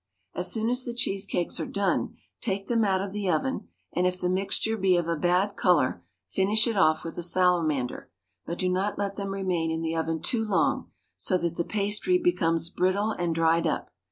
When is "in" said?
9.69-9.83